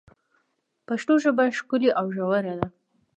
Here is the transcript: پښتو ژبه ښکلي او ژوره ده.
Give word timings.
پښتو 0.87 1.13
ژبه 1.23 1.43
ښکلي 1.57 1.89
او 1.99 2.05
ژوره 2.15 2.53
ده. 2.59 2.67